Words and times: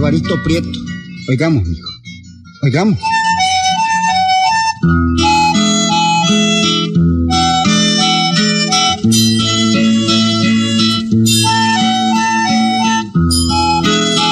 Evaristo 0.00 0.42
Prieto. 0.42 0.78
Oigamos, 1.28 1.62
mijo. 1.62 1.88
Oigamos. 2.62 2.98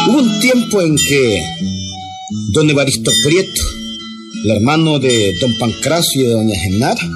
Hubo 0.07 0.19
un 0.19 0.41
tiempo 0.41 0.80
en 0.80 0.96
que 0.96 1.42
don 2.55 2.70
Evaristo 2.70 3.11
Prieto, 3.23 3.62
el 4.45 4.50
hermano 4.53 4.98
de 4.98 5.37
don 5.39 5.53
Pancracio 5.59 6.23
y 6.23 6.25
de 6.28 6.33
doña 6.33 6.59
Genara, 6.59 7.11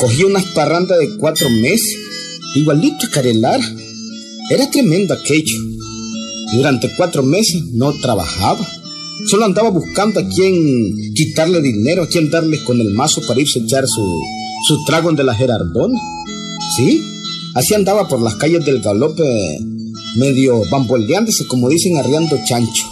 cogía 0.00 0.26
unas 0.26 0.46
parrandas 0.46 0.98
de 0.98 1.16
cuatro 1.18 1.48
meses, 1.50 1.94
igualito 2.56 3.06
a 3.06 3.10
Carelara. 3.10 3.64
Era 4.50 4.68
tremendo 4.68 5.14
aquello. 5.14 5.71
Durante 6.52 6.90
cuatro 6.96 7.22
meses 7.22 7.62
no 7.72 7.92
trabajaba. 8.00 8.66
Solo 9.28 9.44
andaba 9.44 9.70
buscando 9.70 10.20
a 10.20 10.28
quien 10.28 10.54
quitarle 11.14 11.62
dinero, 11.62 12.02
a 12.02 12.08
quien 12.08 12.30
darle 12.30 12.62
con 12.64 12.80
el 12.80 12.90
mazo 12.90 13.22
para 13.26 13.40
irse 13.40 13.60
a 13.60 13.62
echar 13.62 13.84
su, 13.86 14.20
su 14.66 14.84
trago 14.84 15.12
de 15.12 15.24
la 15.24 15.34
Gerardona. 15.34 15.98
¿Sí? 16.76 17.00
Así 17.54 17.74
andaba 17.74 18.08
por 18.08 18.20
las 18.20 18.36
calles 18.36 18.64
del 18.64 18.80
galope, 18.80 19.22
medio 20.16 20.62
bamboleándose, 20.70 21.46
como 21.46 21.68
dicen, 21.68 21.96
arriando 21.96 22.38
chancho, 22.46 22.84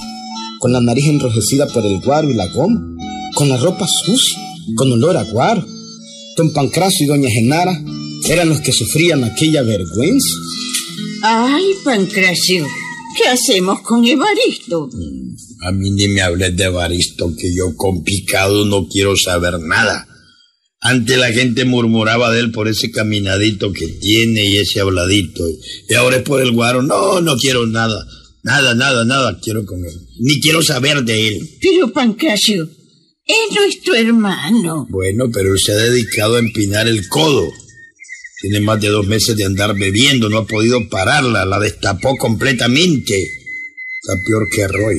con 0.58 0.72
la 0.72 0.80
nariz 0.80 1.06
enrojecida 1.06 1.66
por 1.66 1.84
el 1.84 2.00
guaro 2.00 2.30
y 2.30 2.34
la 2.34 2.47
goma, 2.48 2.80
con 3.34 3.48
la 3.48 3.56
ropa 3.56 3.86
sucia, 3.86 4.39
con 4.77 4.92
olor 4.92 5.17
a 5.17 5.24
guaro. 5.24 5.64
Don 6.36 6.52
Pancracio 6.52 7.05
y 7.05 7.08
doña 7.08 7.30
Genara 7.30 7.72
eran 8.28 8.48
los 8.48 8.61
que 8.61 8.72
sufrían 8.72 9.24
aquella 9.24 9.62
vergüenza. 9.62 10.36
Ay, 11.22 11.64
Pancracio, 11.84 12.67
¿qué 13.16 13.28
hacemos 13.28 13.80
con 13.83 14.05
Evaristo? 14.05 14.89
A 15.66 15.72
mí 15.72 15.91
ni 15.91 16.08
me 16.08 16.22
hables 16.22 16.56
de 16.56 16.64
Evaristo, 16.64 17.33
que 17.36 17.55
yo 17.55 17.75
con 17.77 18.02
picado 18.02 18.64
no 18.64 18.89
quiero 18.89 19.17
saber 19.17 19.58
nada. 19.61 20.06
Antes 20.83 21.19
la 21.19 21.30
gente 21.30 21.67
murmuraba 21.67 22.33
de 22.33 22.41
él 22.41 22.52
por 22.52 22.67
ese 22.67 22.91
caminadito 22.91 23.70
que 23.72 23.86
tiene 23.86 24.47
y 24.47 24.56
ese 24.56 24.80
habladito. 24.80 25.44
Y 25.89 25.94
ahora 25.94 26.17
es 26.17 26.22
por 26.22 26.41
el 26.41 26.52
guaro. 26.52 26.83
No, 26.83 27.20
no 27.20 27.36
quiero 27.36 27.67
nada. 27.67 28.06
Nada, 28.42 28.75
nada, 28.75 29.05
nada 29.05 29.39
quiero 29.42 29.67
con 29.67 29.84
él. 29.84 29.92
Ni 30.20 30.41
quiero 30.41 30.62
saber 30.62 31.05
de 31.05 31.28
él. 31.28 31.58
Pero, 31.61 31.92
Pancracio, 31.92 32.67
es 33.27 33.55
nuestro 33.55 33.95
hermano. 33.95 34.86
Bueno, 34.89 35.27
pero 35.30 35.52
él 35.52 35.58
se 35.58 35.72
ha 35.72 35.77
dedicado 35.77 36.36
a 36.36 36.41
empinar 36.41 36.89
el 36.89 37.06
codo. 37.08 37.50
Tiene 38.41 38.60
más 38.60 38.80
de 38.80 38.88
dos 38.88 39.06
meses 39.06 39.36
de 39.36 39.44
andar 39.44 39.77
bebiendo, 39.77 40.28
no 40.30 40.38
ha 40.38 40.46
podido 40.46 40.88
pararla, 40.88 41.44
la 41.44 41.58
destapó 41.58 42.16
completamente. 42.16 43.22
Está 43.22 44.14
peor 44.27 44.48
que 44.50 44.66
Roy. 44.66 44.98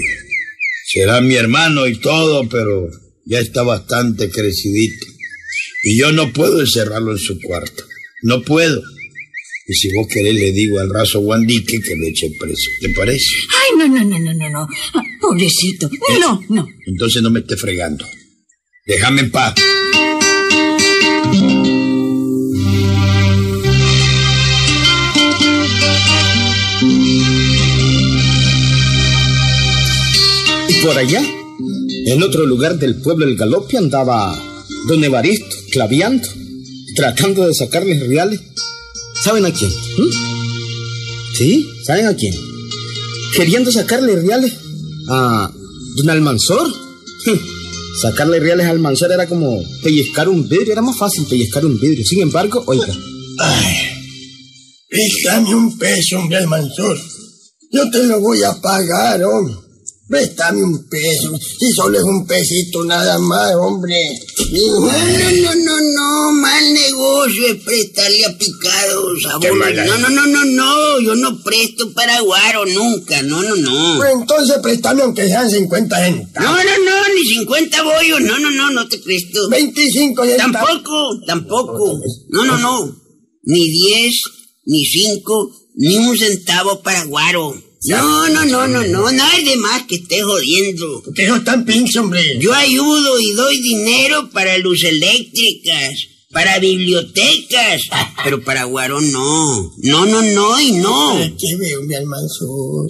Será 0.85 1.21
mi 1.21 1.35
hermano 1.35 1.87
y 1.87 1.97
todo, 1.97 2.47
pero 2.49 2.87
ya 3.25 3.39
está 3.39 3.63
bastante 3.63 4.29
crecidito. 4.29 5.07
Y 5.83 5.97
yo 5.97 6.11
no 6.11 6.31
puedo 6.31 6.61
encerrarlo 6.61 7.13
en 7.13 7.17
su 7.17 7.39
cuarto. 7.39 7.83
No 8.23 8.43
puedo. 8.43 8.83
Y 9.67 9.73
si 9.73 9.91
vos 9.95 10.07
querés, 10.07 10.35
le 10.35 10.51
digo 10.51 10.79
al 10.79 10.93
raso 10.93 11.21
Guandique 11.21 11.79
que 11.81 11.95
le 11.95 12.09
eche 12.09 12.29
preso. 12.39 12.69
¿Te 12.81 12.89
parece? 12.89 13.25
Ay, 13.49 13.77
no, 13.77 13.87
no, 13.87 14.03
no, 14.03 14.19
no, 14.19 14.33
no, 14.33 14.49
no. 14.49 14.67
Ah, 14.93 15.03
Pobrecito. 15.19 15.89
No, 16.19 16.43
no. 16.49 16.67
Entonces 16.85 17.21
no 17.23 17.29
me 17.31 17.39
esté 17.39 17.55
fregando. 17.57 18.05
Déjame 18.85 19.21
en 19.21 19.31
paz. 19.31 19.55
Por 30.81 30.97
allá, 30.97 31.21
en 32.07 32.23
otro 32.23 32.45
lugar 32.45 32.79
del 32.79 32.95
pueblo 32.95 33.25
del 33.25 33.37
Galope, 33.37 33.77
andaba 33.77 34.35
don 34.87 35.03
Evaristo 35.03 35.55
claviando, 35.71 36.27
tratando 36.95 37.45
de 37.45 37.53
sacarles 37.53 37.99
reales. 38.07 38.39
¿Saben 39.23 39.45
a 39.45 39.51
quién? 39.51 39.69
¿Mm? 39.69 41.37
¿Sí? 41.37 41.67
¿Saben 41.85 42.07
a 42.07 42.15
quién? 42.15 42.33
Queriendo 43.35 43.71
sacarle 43.71 44.15
reales 44.15 44.53
a 45.09 45.51
don 45.97 46.09
Almanzor. 46.09 46.67
Sacarle 48.01 48.39
reales 48.39 48.65
al 48.65 48.77
Almanzor 48.77 49.11
era 49.11 49.27
como 49.27 49.61
pellizcar 49.83 50.29
un 50.29 50.47
vidrio, 50.49 50.73
era 50.73 50.81
más 50.81 50.97
fácil 50.97 51.25
pellizcar 51.25 51.65
un 51.65 51.79
vidrio. 51.79 52.03
Sin 52.05 52.21
embargo, 52.21 52.63
oiga, 52.65 52.87
Ay, 53.37 53.75
préstame 54.89 55.53
un 55.53 55.77
peso, 55.77 56.19
hombre, 56.19 56.37
Almanzor. 56.37 56.97
Yo 57.71 57.89
te 57.91 58.03
lo 58.03 58.19
voy 58.19 58.41
a 58.43 58.59
pagar, 58.59 59.23
hombre. 59.23 59.70
Préstame 60.11 60.61
un 60.61 60.89
peso. 60.89 61.31
Si 61.57 61.71
solo 61.71 61.97
es 61.97 62.03
un 62.03 62.27
pesito 62.27 62.83
nada 62.83 63.17
más, 63.17 63.55
hombre. 63.55 63.95
No, 64.51 64.81
no, 64.81 65.55
no, 65.55 65.79
no, 65.79 66.31
mal 66.33 66.73
negocio 66.73 67.47
es 67.47 67.63
prestarle 67.63 68.25
a 68.25 68.37
picados 68.37 69.25
a 69.33 69.39
Qué 69.39 69.49
bolos. 69.51 69.65
mala. 69.67 69.85
No, 69.85 69.97
no, 69.99 70.09
no, 70.09 70.25
no, 70.25 70.45
no, 70.45 70.99
yo 70.99 71.15
no 71.15 71.41
presto 71.41 71.93
para 71.93 72.19
guaro 72.19 72.65
nunca, 72.65 73.21
no, 73.21 73.41
no, 73.41 73.55
no. 73.55 73.97
Pues 73.99 74.11
entonces 74.19 74.57
préstame 74.61 75.03
aunque 75.03 75.27
sean 75.27 75.49
50 75.49 75.95
centavos. 76.05 76.49
No, 76.49 76.61
no, 76.61 76.85
no, 76.85 77.13
ni 77.15 77.29
50 77.29 77.83
bollos, 77.83 78.21
no, 78.21 78.37
no, 78.37 78.51
no, 78.51 78.69
no 78.71 78.87
te 78.89 78.97
presto. 78.97 79.47
25 79.49 80.25
centavos. 80.25 80.51
Tampoco, 80.67 81.19
tampoco. 81.25 81.99
No, 82.27 82.43
no, 82.43 82.57
no. 82.57 82.95
Ni 83.43 83.69
10, 83.69 84.13
ni 84.65 84.85
5, 84.85 85.51
ni 85.75 85.97
un 85.99 86.17
centavo 86.17 86.81
para 86.81 87.05
guaro. 87.05 87.70
No, 87.85 88.29
no, 88.29 88.45
no, 88.45 88.67
no, 88.67 88.83
no, 88.85 89.11
no 89.11 89.31
es 89.31 89.43
de 89.45 89.55
más 89.57 89.83
que 89.87 89.95
estés 89.95 90.23
jodiendo. 90.23 91.01
Que 91.15 91.23
eso 91.23 91.41
tan 91.41 91.65
pinche, 91.65 91.97
hombre. 91.97 92.37
Yo 92.39 92.53
ayudo 92.53 93.19
y 93.19 93.31
doy 93.31 93.59
dinero 93.59 94.29
para 94.29 94.55
luz 94.59 94.83
eléctricas, 94.83 95.89
para 96.31 96.59
bibliotecas, 96.59 97.81
pero 98.23 98.43
para 98.43 98.65
Guaro 98.65 99.01
no. 99.01 99.73
No, 99.77 100.05
no, 100.05 100.21
no 100.21 100.59
y 100.61 100.73
no. 100.73 101.17
¿Qué 101.39 101.55
veo, 101.57 101.81
mi 101.81 101.95
Almanzor? 101.95 102.87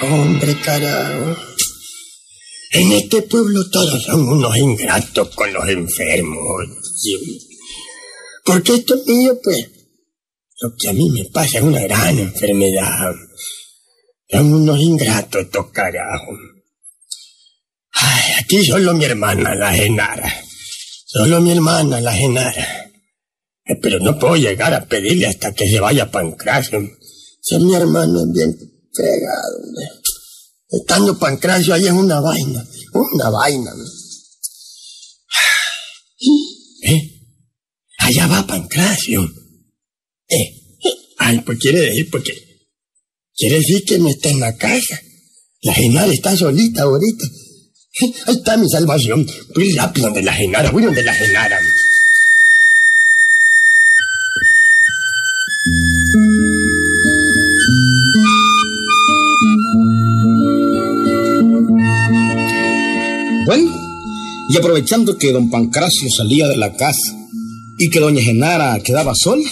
Hombre, 0.00 0.56
carajo. 0.60 1.36
En 2.70 2.92
este 2.92 3.22
pueblo 3.22 3.68
todos 3.68 4.04
son 4.04 4.28
unos 4.28 4.56
ingratos 4.56 5.34
con 5.34 5.52
los 5.52 5.68
enfermos. 5.68 6.66
Porque 8.44 8.74
esto 8.76 8.94
mío, 9.06 9.36
pues, 9.42 9.68
lo 10.60 10.74
que 10.76 10.88
a 10.88 10.92
mí 10.92 11.08
me 11.10 11.24
pasa 11.26 11.58
es 11.58 11.64
una 11.64 11.80
gran 11.82 12.18
enfermedad. 12.18 13.14
Son 14.28 14.52
unos 14.52 14.80
ingratos 14.80 15.42
estos 15.42 15.70
carajos. 15.70 16.38
Ay, 17.92 18.32
aquí 18.40 18.64
solo 18.66 18.92
mi 18.94 19.04
hermana, 19.04 19.54
la 19.54 19.72
Genara. 19.72 20.32
Solo 21.06 21.40
mi 21.40 21.52
hermana, 21.52 22.00
la 22.00 22.12
Genara. 22.12 22.90
Eh, 23.64 23.76
Pero 23.80 24.00
no 24.00 24.18
puedo 24.18 24.36
llegar 24.36 24.74
a 24.74 24.84
pedirle 24.84 25.26
hasta 25.26 25.52
que 25.52 25.68
se 25.68 25.80
vaya 25.80 26.10
Pancracio. 26.10 26.80
Si 27.40 27.56
mi 27.58 27.74
hermano 27.74 28.20
es 28.20 28.32
bien 28.32 28.56
fregado. 28.92 29.58
Estando 30.70 31.18
Pancracio 31.18 31.72
ahí 31.72 31.86
es 31.86 31.92
una 31.92 32.20
vaina, 32.20 32.66
una 32.92 33.30
vaina. 33.30 33.70
¿Eh? 36.82 37.00
Allá 37.98 38.26
va 38.26 38.46
Pancracio. 38.46 39.47
Eh. 40.28 40.54
Ay, 41.18 41.40
pues 41.44 41.58
quiere 41.58 41.80
decir, 41.80 42.08
porque 42.10 42.32
quiere 43.36 43.56
decir 43.56 43.84
que 43.84 43.98
no 43.98 44.08
está 44.08 44.30
en 44.30 44.40
la 44.40 44.56
casa. 44.56 45.00
La 45.62 45.74
Genara 45.74 46.12
está 46.12 46.36
solita 46.36 46.82
ahorita. 46.82 47.24
Ahí 48.26 48.36
está 48.36 48.56
mi 48.56 48.68
salvación. 48.68 49.26
Voy 49.54 49.72
rápido 49.72 50.06
donde 50.06 50.22
la 50.22 50.32
Genara, 50.32 50.70
voy 50.70 50.84
donde 50.84 51.02
la 51.02 51.12
Genara. 51.12 51.58
Bueno, 63.46 63.72
y 64.50 64.56
aprovechando 64.56 65.16
que 65.16 65.32
don 65.32 65.50
Pancracio 65.50 66.08
salía 66.10 66.46
de 66.48 66.56
la 66.56 66.76
casa 66.76 67.16
y 67.78 67.90
que 67.90 67.98
doña 67.98 68.22
Genara 68.22 68.78
quedaba 68.80 69.14
sola, 69.14 69.48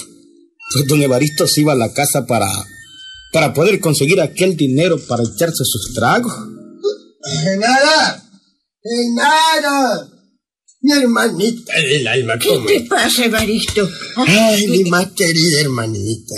pues 0.77 0.89
don 0.89 1.03
Evaristo 1.03 1.47
se 1.47 1.63
iba 1.63 1.73
a 1.73 1.77
la 1.77 1.93
casa 1.93 2.27
para, 2.27 2.47
para 3.33 3.55
poder 3.55 3.81
conseguir 3.81 4.21
aquel 4.21 4.57
dinero 4.57 4.99
para 5.09 5.23
echarse 5.23 5.65
sus 5.65 5.95
tragos. 5.95 6.33
Genara, 7.43 8.23
Genara, 8.83 10.07
mi 10.83 10.93
hermanita 10.93 11.73
del 11.81 12.07
alma, 12.07 12.39
¿Qué 12.39 12.49
¿cómo 12.49 12.67
te 12.67 12.81
pasa, 12.83 13.25
Evaristo? 13.25 13.89
Ay, 14.17 14.67
mi 14.67 14.85
más 14.85 15.13
querida 15.13 15.61
hermanita. 15.61 16.35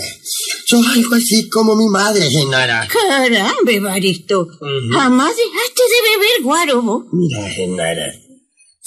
Sos 0.67 0.87
algo 0.87 1.17
así 1.17 1.49
como 1.49 1.75
mi 1.75 1.88
madre, 1.88 2.31
Genara. 2.31 2.87
Caramba, 2.87 3.73
Evaristo. 3.73 4.46
Jamás 4.93 5.32
dejaste 5.37 5.82
de 5.82 6.17
beber 6.17 6.43
guaro. 6.44 7.06
Mira, 7.12 7.50
Genara. 7.50 8.28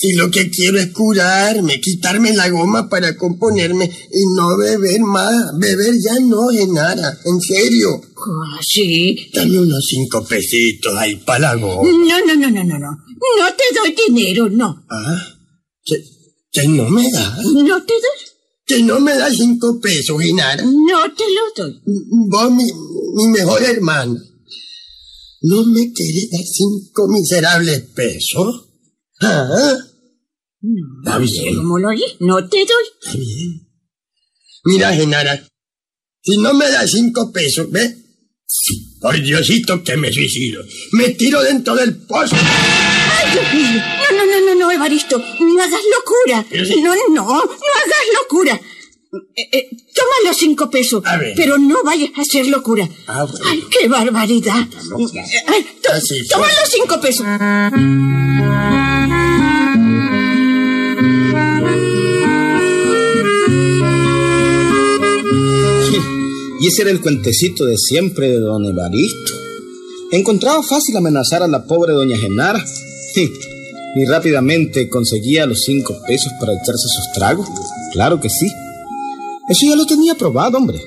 Si 0.01 0.13
lo 0.13 0.31
que 0.31 0.49
quiero 0.49 0.79
es 0.79 0.91
curarme, 0.93 1.79
quitarme 1.79 2.33
la 2.33 2.49
goma 2.49 2.89
para 2.89 3.15
componerme 3.15 3.85
y 3.85 4.25
no 4.35 4.57
beber 4.57 4.99
más. 5.01 5.55
Beber 5.59 5.93
ya 6.03 6.19
no, 6.19 6.49
Genara. 6.49 7.19
En 7.23 7.39
serio. 7.39 8.01
Ah, 8.17 8.59
sí. 8.67 9.29
Dame 9.31 9.59
unos 9.59 9.85
cinco 9.85 10.25
pesitos 10.25 10.91
ahí 10.97 11.17
para 11.17 11.53
la 11.53 11.55
goma. 11.55 11.87
No, 11.87 12.25
no, 12.25 12.35
no, 12.35 12.49
no, 12.49 12.63
no, 12.63 12.79
no. 12.79 12.89
No 12.89 13.53
te 13.55 13.63
doy 13.75 13.95
dinero, 14.07 14.49
no. 14.49 14.83
¿Ah? 14.89 15.23
¿Que, 15.85 16.03
que 16.51 16.67
no 16.67 16.89
me 16.89 17.03
das? 17.11 17.37
No 17.45 17.83
te 17.83 17.93
doy. 17.93 18.21
¿Que 18.65 18.81
no 18.81 18.99
me 18.99 19.15
das 19.15 19.35
cinco 19.37 19.79
pesos, 19.79 20.19
Genara? 20.19 20.63
No 20.63 21.13
te 21.15 21.25
lo 21.35 21.63
doy. 21.63 21.79
Vos, 22.27 22.51
mi, 22.51 22.63
mi 22.63 23.27
mejor 23.33 23.61
hermana. 23.61 24.19
¿No 25.43 25.63
me 25.65 25.93
querés 25.93 26.31
dar 26.31 26.41
cinco 26.43 27.07
miserables 27.07 27.81
pesos? 27.93 28.65
¿Ah? 29.21 29.77
Está 31.03 31.17
bien. 31.17 31.55
¿Cómo 31.55 31.79
lo 31.79 31.89
oí? 31.89 32.03
No 32.19 32.47
te 32.47 32.57
doy. 32.57 32.85
Está 33.01 33.17
bien. 33.17 33.67
Mira, 34.65 34.93
Genara, 34.93 35.43
si 36.23 36.37
no 36.37 36.53
me 36.53 36.69
das 36.69 36.91
cinco 36.91 37.31
pesos, 37.31 37.69
¿ves? 37.71 37.95
Por 38.99 39.19
Diosito 39.19 39.83
que 39.83 39.97
me 39.97 40.11
suicido. 40.13 40.63
Me 40.91 41.09
tiro 41.09 41.41
dentro 41.41 41.73
del 41.75 41.95
pozo. 42.05 42.35
¡Ay, 42.35 43.31
Dios 43.31 43.53
mío! 43.53 43.81
No, 44.11 44.17
no, 44.17 44.25
no, 44.25 44.45
no, 44.45 44.55
no, 44.59 44.71
Evaristo. 44.71 45.17
No 45.17 45.63
hagas 45.63 45.79
locura. 45.95 46.45
Sí. 46.65 46.81
No, 46.81 46.95
no, 46.95 47.01
no 47.09 47.31
hagas 47.31 48.05
locura. 48.21 48.61
Eh, 49.35 49.49
eh, 49.51 49.69
toma 49.95 50.15
los 50.29 50.37
cinco 50.37 50.69
pesos. 50.69 51.03
A 51.05 51.17
ver. 51.17 51.33
Pero 51.35 51.57
no 51.57 51.83
vayas 51.83 52.11
a 52.15 52.21
hacer 52.21 52.45
locura. 52.47 52.87
Ah, 53.07 53.23
bueno. 53.23 53.45
¡Ay, 53.49 53.63
qué 53.71 53.87
barbaridad! 53.87 54.67
Ay, 55.47 55.65
to- 55.81 55.91
Así 55.91 56.27
toma 56.27 56.45
los 56.47 56.69
cinco 56.69 57.01
pesos. 57.01 57.25
Y 66.61 66.67
ese 66.67 66.83
era 66.83 66.91
el 66.91 67.01
cuentecito 67.01 67.65
de 67.65 67.75
siempre 67.75 68.29
de 68.29 68.39
don 68.39 68.63
Evaristo. 68.63 69.33
Encontraba 70.11 70.61
fácil 70.61 70.95
amenazar 70.95 71.41
a 71.41 71.47
la 71.47 71.63
pobre 71.65 71.93
doña 71.93 72.17
Genara. 72.17 72.63
Y 73.93 74.05
rápidamente 74.05 74.87
conseguía 74.87 75.45
los 75.45 75.63
cinco 75.65 75.93
pesos 76.07 76.31
para 76.39 76.53
echarse 76.53 76.87
sus 76.87 77.11
tragos. 77.13 77.45
Claro 77.91 78.21
que 78.21 78.29
sí. 78.29 78.47
Eso 79.49 79.65
ya 79.67 79.75
lo 79.75 79.85
tenía 79.85 80.15
probado, 80.15 80.57
hombre. 80.57 80.79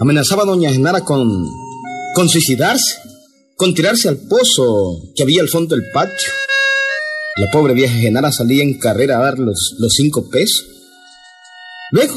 Amenazaba 0.00 0.44
a 0.44 0.46
doña 0.46 0.72
Genara 0.72 1.02
con, 1.02 1.46
con 2.14 2.30
suicidarse, 2.30 2.94
con 3.56 3.74
tirarse 3.74 4.08
al 4.08 4.16
pozo 4.16 5.02
que 5.14 5.22
había 5.22 5.42
al 5.42 5.50
fondo 5.50 5.76
del 5.76 5.84
patio. 5.92 6.30
La 7.36 7.50
pobre 7.50 7.74
vieja 7.74 7.94
Genara 7.94 8.32
salía 8.32 8.62
en 8.62 8.78
carrera 8.78 9.18
a 9.18 9.22
dar 9.22 9.38
los, 9.38 9.74
los 9.78 9.92
cinco 9.92 10.30
pesos. 10.30 10.64
Luego 11.90 12.14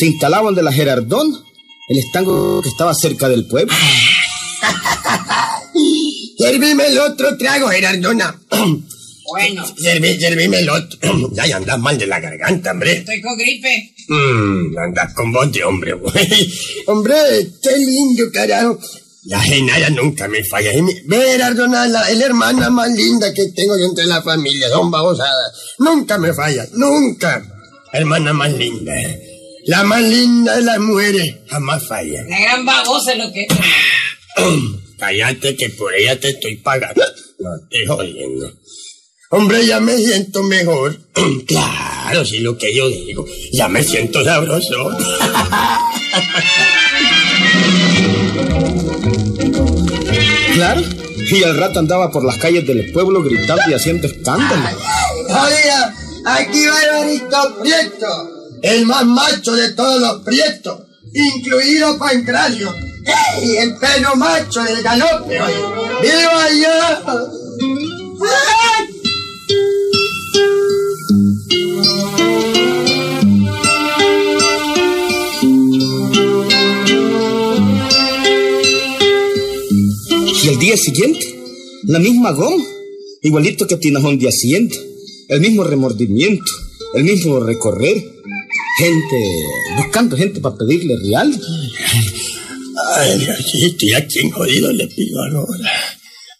se 0.00 0.06
instalaban 0.06 0.56
de 0.56 0.64
la 0.64 0.72
Gerardón, 0.72 1.44
el 1.88 1.98
estanco 1.98 2.62
que 2.62 2.68
estaba 2.68 2.94
cerca 2.94 3.28
del 3.28 3.46
pueblo. 3.46 3.74
Servime 6.38 6.86
el 6.86 6.98
otro 6.98 7.36
trago, 7.36 7.68
Gerardona. 7.68 8.40
Bueno, 9.26 9.64
Serví, 9.76 10.20
servime 10.20 10.58
el 10.58 10.68
otro. 10.68 10.98
ya, 11.32 11.46
ya 11.46 11.56
andas 11.56 11.78
mal 11.78 11.96
de 11.96 12.06
la 12.06 12.20
garganta, 12.20 12.72
hombre. 12.72 12.92
estoy 12.98 13.20
con 13.20 13.36
gripe. 13.36 13.94
Mm, 14.08 14.78
andas 14.78 15.14
con 15.14 15.32
voz 15.32 15.50
de 15.50 15.64
hombre, 15.64 15.94
güey. 15.94 16.52
hombre, 16.86 17.14
qué 17.62 17.76
lindo, 17.76 18.24
carajo. 18.32 18.78
La 19.24 19.40
Genara 19.40 19.88
nunca 19.88 20.28
me 20.28 20.44
falla. 20.44 20.70
Ve, 21.06 21.16
Gerardona, 21.16 21.86
la, 21.88 22.10
es 22.10 22.18
la 22.18 22.26
hermana 22.26 22.68
más 22.68 22.90
linda 22.90 23.32
que 23.32 23.46
tengo 23.46 23.78
yo 23.78 23.86
entre 23.86 24.04
la 24.04 24.20
familia. 24.22 24.68
Son 24.68 24.90
babosadas. 24.90 25.52
Nunca 25.78 26.18
me 26.18 26.34
falla, 26.34 26.66
nunca. 26.74 27.42
Hermana 27.92 28.34
más 28.34 28.52
linda. 28.52 28.92
La 29.66 29.82
más 29.84 30.02
linda 30.02 30.56
de 30.56 30.62
las 30.62 30.78
mujeres. 30.78 31.36
Jamás 31.48 31.86
falla. 31.86 32.22
La 32.28 32.40
gran 32.40 32.64
babosa 32.64 33.12
es 33.12 33.18
lo 33.18 33.32
que... 33.32 33.46
Cállate 34.98 35.56
que 35.56 35.70
por 35.70 35.94
ella 35.94 36.18
te 36.18 36.30
estoy 36.30 36.56
pagando. 36.56 37.02
No 37.38 37.50
estoy 37.56 37.86
jodiendo. 37.86 38.52
Hombre, 39.30 39.66
ya 39.66 39.80
me 39.80 39.96
siento 39.96 40.42
mejor. 40.42 40.96
claro, 41.46 42.24
si 42.24 42.38
lo 42.38 42.56
que 42.56 42.74
yo 42.74 42.88
digo. 42.88 43.26
Ya 43.52 43.68
me 43.68 43.82
siento 43.82 44.24
sabroso. 44.24 44.90
Claro. 50.54 50.82
Y 51.16 51.42
al 51.42 51.56
rato 51.56 51.80
andaba 51.80 52.12
por 52.12 52.24
las 52.24 52.38
calles 52.38 52.64
del 52.66 52.92
pueblo 52.92 53.22
gritando 53.22 53.62
y 53.68 53.74
haciendo 53.74 54.06
escándalo. 54.06 54.78
Oiga, 55.26 55.94
aquí 56.26 56.66
va 56.66 56.82
Evaristo 56.84 57.58
Prieto, 57.60 58.33
el 58.64 58.86
más 58.86 59.04
macho 59.04 59.52
de 59.52 59.72
todos 59.74 60.00
los 60.00 60.22
prietos, 60.24 60.80
incluido 61.12 61.98
Pancracio. 61.98 62.74
¡Ey! 63.04 63.56
El 63.58 63.76
pelo 63.76 64.16
macho 64.16 64.62
del 64.62 64.82
galope. 64.82 65.38
¡Viva 66.00 66.48
yo! 66.50 67.34
Y 80.42 80.48
el 80.48 80.58
día 80.58 80.76
siguiente, 80.78 81.20
la 81.84 81.98
misma 81.98 82.32
goma, 82.32 82.64
igualito 83.20 83.66
que 83.66 83.76
Tinajón 83.76 84.18
de 84.18 84.28
Hacienda, 84.28 84.74
el 85.28 85.40
mismo 85.42 85.64
remordimiento, 85.64 86.50
el 86.94 87.04
mismo 87.04 87.40
recorrer, 87.40 88.14
gente, 88.78 89.16
buscando 89.76 90.16
gente 90.16 90.40
para 90.40 90.56
pedirle 90.56 90.96
real. 90.96 91.40
Ay, 92.96 93.26
¿y 93.78 93.92
a 93.92 94.06
quién 94.06 94.30
jodido 94.30 94.72
le 94.72 94.86
pido 94.88 95.18
ahora? 95.22 95.70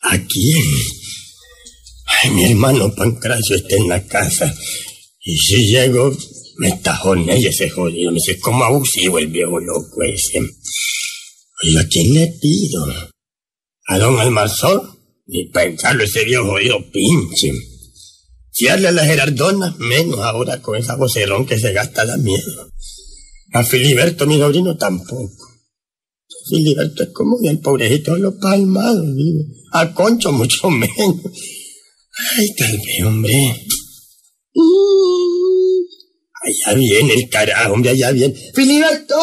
¿A 0.03 0.19
quién? 0.19 0.65
Ay, 2.07 2.31
mi 2.31 2.45
hermano 2.51 2.95
Pancracio 2.95 3.57
está 3.57 3.77
en 3.77 3.89
la 3.89 4.05
casa. 4.07 4.55
Y 5.21 5.37
si 5.39 5.69
llego, 5.69 6.15
me 6.59 6.73
tajoné 6.83 7.39
ese 7.39 7.71
jodido. 7.71 8.11
Me 8.11 8.17
dice, 8.17 8.39
¿cómo 8.41 8.65
abusivo 8.65 9.19
el 9.19 9.29
viejo 9.29 9.59
loco 9.59 10.03
ese? 10.03 10.39
Oye, 11.63 11.79
¿a 11.79 11.89
quién 11.89 12.15
le 12.15 12.35
pido? 12.41 13.11
¿A 13.87 13.99
don 13.99 14.19
Almarzón? 14.19 14.99
Ni 15.27 15.49
pensarlo, 15.49 16.05
ese 16.05 16.25
viejo 16.25 16.47
jodido 16.47 16.79
pinche. 16.91 17.53
Fiarle 18.56 18.89
a 18.89 18.93
la 18.93 19.05
Gerardona, 19.05 19.75
menos 19.79 20.20
ahora 20.20 20.63
con 20.63 20.77
esa 20.77 20.94
vocerrón 20.96 21.44
que 21.46 21.58
se 21.58 21.73
gasta 21.73 22.06
da 22.06 22.17
miedo. 22.17 22.70
A 23.53 23.65
Filiberto, 23.65 24.27
mi 24.27 24.39
sobrino, 24.39 24.77
tampoco. 24.77 25.29
Filiberto 26.49 27.03
es 27.05 27.08
como 27.11 27.39
bien 27.41 27.61
pobrecito 27.61 28.17
los 28.17 28.34
palmados, 28.34 29.15
vive. 29.15 29.44
A 29.73 29.93
Concho 29.94 30.31
mucho 30.32 30.70
menos. 30.70 31.17
Ay, 32.37 32.55
tal 32.56 32.73
vez, 32.77 33.05
hombre. 33.05 33.34
Allá 36.43 36.79
viene 36.79 37.15
el 37.15 37.29
carajo, 37.29 37.73
hombre, 37.75 37.91
allá 37.91 38.11
viene. 38.13 38.34
¡Filiberto! 38.55 39.17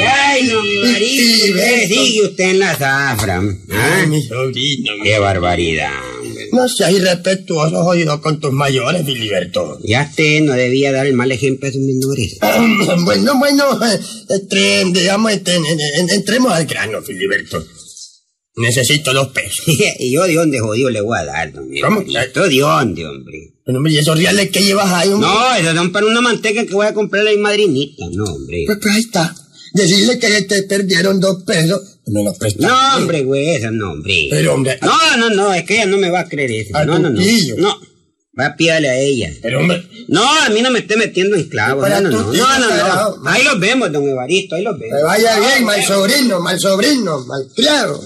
Ay, 0.00 0.46
don 0.48 0.64
Evaristo, 0.66 1.22
Filiberto. 1.44 1.94
sigue 1.94 2.22
usted 2.24 2.44
en 2.50 2.58
la 2.60 2.74
zafra. 2.76 3.38
Ay, 3.40 3.56
¿Ah? 3.72 4.06
mi 4.08 4.22
sobrino. 4.22 4.96
mi- 4.96 5.02
Qué 5.04 5.18
barbaridad. 5.18 5.90
No 6.52 6.68
seas 6.68 6.92
irrespetuoso, 6.92 7.82
jodido, 7.84 8.20
con 8.20 8.40
tus 8.40 8.52
mayores, 8.52 9.04
Filiberto. 9.04 9.78
Ya 9.84 10.06
usted 10.08 10.40
no 10.42 10.52
debía 10.54 10.92
dar 10.92 11.06
el 11.06 11.14
mal 11.14 11.30
ejemplo 11.32 11.68
a 11.68 11.72
sus 11.72 11.80
menores. 11.80 12.38
bueno, 13.04 13.38
bueno, 13.38 13.64
eh, 13.86 14.00
entre, 14.30 14.84
digamos, 14.86 15.32
entre- 15.32 15.56
en- 15.56 15.80
en- 15.80 16.10
entremos 16.10 16.52
al 16.52 16.66
grano, 16.66 17.02
Filiberto. 17.02 17.64
Necesito 18.56 19.12
dos 19.14 19.28
pesos. 19.28 19.64
y 20.00 20.12
yo 20.12 20.24
de 20.26 20.34
dónde 20.34 20.58
jodido 20.58 20.90
le 20.90 21.00
voy 21.00 21.18
a 21.18 21.24
dar, 21.24 21.52
don 21.52 21.68
¿Cómo? 21.82 22.00
¿De 22.02 22.58
dónde, 22.58 23.06
hombre? 23.06 23.54
Bueno, 23.64 23.78
hombre, 23.78 23.92
¿y 23.92 23.98
esos 23.98 24.16
reales 24.18 24.50
que 24.50 24.62
llevas 24.62 24.90
ahí, 24.92 25.10
hombre? 25.10 25.28
No, 25.28 25.54
esos 25.54 25.74
son 25.76 25.92
para 25.92 26.06
una 26.06 26.20
manteca 26.20 26.64
que 26.66 26.72
voy 26.72 26.86
a 26.86 26.94
comprarle 26.94 27.30
a 27.30 27.34
mi 27.34 27.38
madrinita. 27.40 28.04
No, 28.12 28.24
hombre. 28.24 28.64
Pues, 28.66 28.78
pues 28.82 28.94
ahí 28.94 29.00
está. 29.00 29.34
Decirle 29.78 30.18
que 30.18 30.42
te 30.42 30.62
perdieron 30.64 31.20
dos 31.20 31.42
pesos. 31.44 31.80
Me 32.06 32.24
los 32.24 32.36
prestaste. 32.38 32.66
No, 32.66 32.96
hombre, 32.96 33.22
güey, 33.22 33.56
eso 33.56 33.70
no, 33.70 33.92
hombre. 33.92 34.26
Pero, 34.30 34.54
hombre. 34.54 34.78
No, 34.82 35.16
no, 35.18 35.30
no, 35.30 35.52
es 35.54 35.64
que 35.64 35.74
ella 35.74 35.86
no 35.86 35.98
me 35.98 36.10
va 36.10 36.20
a 36.20 36.28
creer 36.28 36.50
eso. 36.52 36.76
A 36.76 36.84
No, 36.84 36.98
no, 36.98 37.10
no. 37.10 37.20
tío. 37.20 37.54
No. 37.58 37.78
Va 38.38 38.46
a 38.46 38.56
pídale 38.56 38.88
a 38.88 38.98
ella. 38.98 39.30
Pero, 39.42 39.60
hombre. 39.60 39.82
No, 40.08 40.22
a 40.22 40.48
mí 40.50 40.62
no 40.62 40.70
me 40.70 40.78
esté 40.78 40.96
metiendo 40.96 41.36
en 41.36 41.48
clavos. 41.48 41.88
No, 41.88 42.00
no, 42.00 42.10
no. 42.32 43.28
Ahí 43.28 43.42
los 43.44 43.58
vemos, 43.60 43.90
don 43.92 44.08
Evaristo, 44.08 44.54
ahí 44.56 44.62
los 44.62 44.76
Que 44.78 44.84
vemos. 44.84 45.02
vaya 45.04 45.38
bien, 45.40 45.64
mal 45.64 45.84
sobrino, 45.84 46.40
mal 46.40 46.58
sobrino, 46.58 47.24
mal 47.26 47.42
criado. 47.54 48.00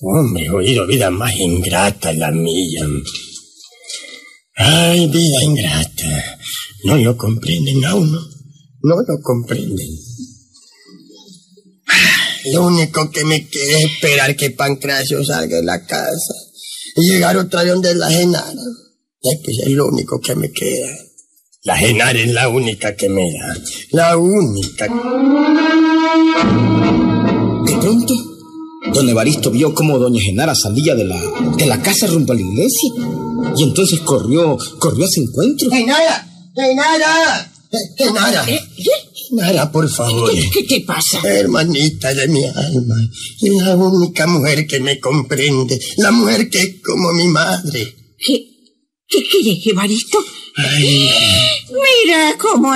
Hombre, 0.00 0.48
oído, 0.50 0.86
vida 0.86 1.10
más 1.10 1.34
ingrata 1.34 2.12
la 2.12 2.30
mía. 2.30 2.86
Ay, 4.54 5.06
vida 5.08 5.42
ingrata. 5.42 6.38
No 6.84 6.96
lo 6.96 7.16
comprenden 7.16 7.84
a 7.84 7.94
uno. 7.96 8.20
No 8.82 8.96
lo 8.96 9.20
comprenden. 9.22 9.88
Lo 12.52 12.66
único 12.66 13.10
que 13.10 13.24
me 13.24 13.46
queda 13.48 13.78
es 13.78 13.84
esperar 13.92 14.36
que 14.36 14.50
Pancracio 14.50 15.24
salga 15.24 15.56
de 15.56 15.64
la 15.64 15.84
casa. 15.84 16.34
y 16.96 17.10
llegar 17.10 17.36
otra 17.36 17.62
vez 17.62 17.72
donde 17.72 17.94
la 17.94 18.10
Genara. 18.10 18.62
Pues 19.20 19.58
es 19.66 19.70
lo 19.72 19.86
único 19.86 20.20
que 20.20 20.34
me 20.34 20.50
queda. 20.50 20.96
La 21.64 21.76
Genara 21.76 22.18
es 22.18 22.32
la 22.32 22.48
única 22.48 22.94
que 22.96 23.08
me 23.08 23.22
da. 23.32 23.56
La 23.90 24.16
única. 24.16 24.86
De 27.66 27.76
pronto, 27.78 28.14
don 28.94 29.08
Evaristo 29.08 29.50
vio 29.50 29.74
cómo 29.74 29.98
doña 29.98 30.20
Genara 30.20 30.54
salía 30.54 30.94
de 30.94 31.04
la, 31.04 31.20
de 31.56 31.66
la 31.66 31.82
casa 31.82 32.06
rumbo 32.06 32.32
a 32.32 32.36
la 32.36 32.42
iglesia. 32.42 32.90
Y 33.56 33.62
entonces 33.64 34.00
corrió, 34.00 34.56
corrió 34.78 35.04
a 35.04 35.08
su 35.08 35.20
encuentro. 35.22 35.70
¡Genara! 35.70 36.26
¡Genara! 36.54 37.52
¡Genara! 37.96 38.48
¿Eh? 38.50 38.60
Por 39.72 39.90
favor. 39.90 40.32
¿Qué, 40.52 40.62
te 40.64 40.80
pasa? 40.82 41.20
Hermanita 41.22 42.14
de 42.14 42.28
mi 42.28 42.42
alma, 42.44 42.94
la 43.62 43.76
única 43.76 44.26
mujer 44.26 44.66
que 44.66 44.80
me 44.80 44.98
comprende, 44.98 45.78
la 45.98 46.10
mujer 46.10 46.48
que 46.48 46.62
es 46.62 46.76
como 46.82 47.12
mi 47.12 47.28
madre. 47.28 47.94
¿Qué, 48.18 48.46
qué 49.06 49.22
quieres, 49.30 49.66
Evaristo? 49.66 50.18
Ay, 50.56 51.10
Mira 51.70 52.36
cómo 52.38 52.74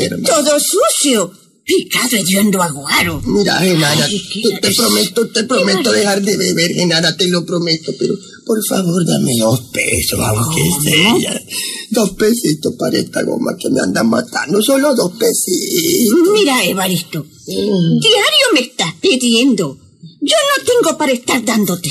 hermana. 0.00 0.28
Todo 0.28 0.58
sucio. 0.60 1.32
Picado 1.64 2.16
hediondo 2.16 2.60
aguaro. 2.60 3.22
Mira, 3.24 3.58
Genara, 3.60 4.04
Ay, 4.04 4.18
te, 4.42 4.60
te 4.60 4.68
¿qué- 4.68 4.74
prometo, 4.76 5.28
te 5.28 5.44
prometo 5.44 5.92
dejar 5.92 6.20
de 6.22 6.36
beber, 6.36 6.72
Genara, 6.74 7.16
te 7.16 7.28
lo 7.28 7.44
prometo, 7.46 7.92
pero 7.98 8.14
por 8.44 8.58
favor 8.66 9.04
dame 9.06 9.32
dos 9.38 9.60
pesos, 9.72 10.18
aunque 10.20 10.62
sea. 10.82 11.40
Dos 11.90 12.10
pesitos 12.10 12.74
para 12.78 12.98
esta 12.98 13.22
goma 13.22 13.56
que 13.58 13.70
me 13.70 13.80
anda 13.80 14.02
matando, 14.02 14.62
solo 14.62 14.94
dos 14.94 15.12
pesitos. 15.18 16.18
Mira, 16.32 16.64
Evaristo. 16.64 17.24
Diario 17.46 18.46
me 18.54 18.60
estás 18.60 18.94
pidiendo. 19.00 19.78
Yo 20.20 20.36
no 20.56 20.64
tengo 20.64 20.98
para 20.98 21.12
estar 21.12 21.44
dándote. 21.44 21.90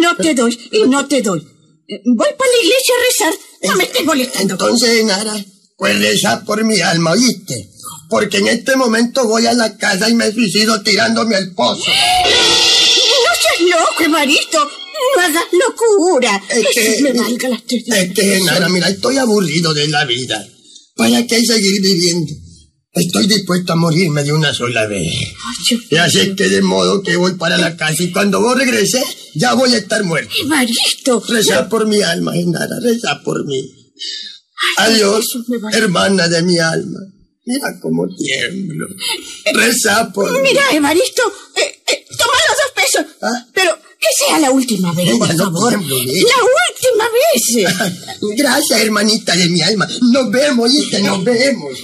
No 0.00 0.16
te 0.16 0.34
doy 0.34 0.58
y 0.72 0.82
no 0.88 1.06
te 1.06 1.22
doy. 1.22 1.40
Eh, 1.40 2.00
Voy 2.04 2.28
para 2.38 2.50
la 2.50 2.58
iglesia 2.62 2.94
a 2.94 3.02
rezar. 3.06 3.40
No 3.70 3.76
me 3.76 3.84
estés 3.84 4.04
molestando. 4.04 4.54
Entonces, 4.54 4.90
Genara, 4.98 5.44
pues 5.78 5.98
reza 5.98 6.44
por 6.44 6.62
mi 6.64 6.80
alma, 6.80 7.12
¿oíste? 7.12 7.70
Porque 8.10 8.38
en 8.38 8.48
este 8.48 8.76
momento 8.76 9.26
voy 9.26 9.46
a 9.46 9.54
la 9.54 9.76
casa 9.78 10.10
y 10.10 10.14
me 10.14 10.30
suicido 10.32 10.82
tirándome 10.82 11.36
al 11.36 11.54
pozo. 11.54 11.84
No 13.24 13.66
seas 13.66 13.80
loco, 13.80 14.02
Evaristo. 14.04 14.58
No 15.16 15.22
hagas 15.22 15.44
locura. 15.52 16.42
Es 16.48 16.66
que, 16.74 17.02
me 17.02 17.12
valga 17.12 17.48
las 17.48 17.62
es 17.68 18.12
que, 18.14 18.22
Genara, 18.22 18.68
mira, 18.68 18.88
estoy 18.88 19.18
aburrido 19.18 19.72
de 19.74 19.88
la 19.88 20.04
vida. 20.04 20.46
¿Para 20.96 21.26
qué 21.26 21.44
seguir 21.44 21.80
viviendo? 21.80 22.32
Estoy 22.94 23.26
dispuesto 23.26 23.72
a 23.72 23.76
morirme 23.76 24.22
de 24.22 24.32
una 24.32 24.52
sola 24.52 24.86
vez. 24.86 25.08
Ay, 25.14 25.78
Y 25.90 25.96
así 25.96 26.34
que 26.36 26.48
de 26.48 26.60
modo 26.60 27.02
que 27.02 27.16
voy 27.16 27.34
para 27.34 27.56
la 27.56 27.74
casa 27.74 28.02
y 28.02 28.12
cuando 28.12 28.40
vos 28.42 28.56
regreses, 28.56 29.02
ya 29.34 29.54
voy 29.54 29.72
a 29.72 29.78
estar 29.78 30.04
muerto. 30.04 30.34
Evaristo. 30.44 31.22
Reza 31.26 31.68
por 31.70 31.86
mi 31.86 32.02
alma, 32.02 32.34
Genara, 32.34 32.78
reza 32.80 33.22
por 33.24 33.46
mí. 33.46 33.62
Adiós, 34.76 35.24
Jesús, 35.26 35.46
hermana 35.72 36.28
de 36.28 36.42
mi 36.42 36.58
alma. 36.58 37.00
Mira 37.46 37.66
cómo 37.80 38.06
tiemblo. 38.14 38.86
Reza 39.54 40.12
por 40.12 40.30
mí. 40.30 40.48
Mira, 40.50 40.62
Evaristo. 40.72 41.22
eh, 41.56 41.82
eh, 41.88 42.04
toma 42.16 42.32
los 42.48 42.56
dos 42.58 42.72
pesos. 42.76 43.16
¿Ah? 43.22 43.46
Pero 43.54 43.78
sea 44.16 44.38
la 44.38 44.50
última 44.50 44.92
vez, 44.92 45.16
por 45.16 45.34
no 45.34 45.44
favor. 45.44 45.74
¿eh? 45.74 45.78
La 45.78 46.40
última 46.44 47.04
vez. 47.08 48.02
Gracias, 48.36 48.80
hermanita 48.80 49.36
de 49.36 49.48
mi 49.48 49.60
alma. 49.60 49.88
Nos 50.12 50.30
vemos, 50.30 50.74
hija, 50.74 50.98
nos 51.00 51.24
vemos. 51.24 51.78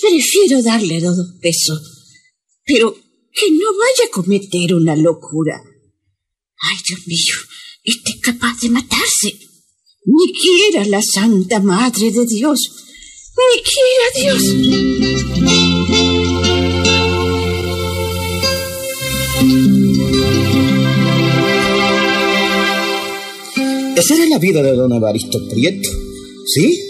Prefiero 0.00 0.62
darle 0.62 1.00
dos 1.00 1.16
pesos. 1.40 1.80
Pero 2.64 2.94
que 2.94 3.50
no 3.50 3.76
vaya 3.76 4.08
a 4.08 4.10
cometer 4.10 4.74
una 4.74 4.96
locura. 4.96 5.62
Ay, 6.62 6.76
Dios 6.86 7.06
mío, 7.06 7.34
este 7.84 8.10
es 8.10 8.20
capaz 8.20 8.60
de 8.60 8.70
matarse. 8.70 9.38
Ni 10.04 10.32
quiera 10.32 10.84
la 10.86 11.02
Santa 11.02 11.60
Madre 11.60 12.10
de 12.10 12.26
Dios. 12.26 12.70
Ni 13.36 13.62
quiera 13.62 14.38
Dios. 14.38 15.59
Esa 24.00 24.14
era 24.14 24.26
la 24.30 24.38
vida 24.38 24.62
de 24.62 24.72
don 24.72 24.94
Evaristo 24.94 25.46
Prieto. 25.50 25.90
¿Sí? 26.46 26.80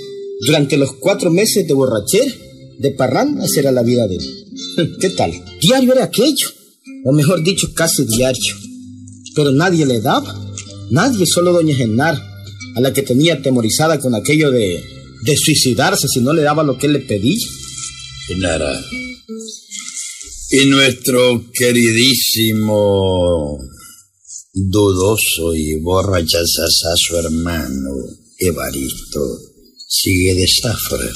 Durante 0.47 0.77
los 0.77 0.93
cuatro 0.93 1.29
meses 1.29 1.67
de 1.67 1.75
borrachera, 1.75 2.33
de 2.79 2.93
parranda, 2.93 3.47
esa 3.47 3.59
era 3.59 3.73
la 3.73 3.83
vida 3.83 4.07
de 4.07 4.15
él. 4.15 4.97
¿Qué 5.01 5.11
tal? 5.11 5.33
Diario 5.61 5.93
era 5.93 6.05
aquello. 6.05 6.47
O 7.05 7.13
mejor 7.13 7.43
dicho, 7.43 7.75
casi 7.75 8.05
diario. 8.05 8.55
Pero 9.35 9.51
nadie 9.51 9.87
le 9.87 10.01
daba. 10.01 10.33
Nadie, 10.91 11.27
solo 11.27 11.53
doña 11.53 11.75
Genara, 11.75 12.25
a 12.77 12.81
la 12.81 12.93
que 12.93 13.03
tenía 13.03 13.35
atemorizada 13.35 13.99
con 13.99 14.15
aquello 14.15 14.53
de, 14.53 14.81
de 15.25 15.37
suicidarse 15.37 16.07
si 16.07 16.21
no 16.21 16.33
le 16.33 16.43
daba 16.43 16.63
lo 16.63 16.79
que 16.79 16.87
él 16.87 16.93
le 16.93 17.01
pedía. 17.01 17.45
Genara. 18.29 18.81
Y 20.53 20.67
nuestro 20.67 21.45
queridísimo, 21.55 23.59
dudoso 24.53 25.55
y 25.55 25.81
borrachazazazo 25.81 27.19
hermano, 27.19 27.91
Evaristo, 28.39 29.21
sigue 29.87 30.35
de 30.35 30.47
zafra. 30.47 31.11